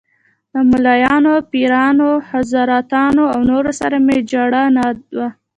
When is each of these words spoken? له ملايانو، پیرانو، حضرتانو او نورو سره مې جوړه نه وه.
له 0.53 0.61
ملايانو، 0.71 1.33
پیرانو، 1.51 2.09
حضرتانو 2.29 3.23
او 3.33 3.39
نورو 3.51 3.71
سره 3.79 3.95
مې 4.05 4.17
جوړه 4.31 4.61
نه 4.75 4.85
وه. 5.17 5.29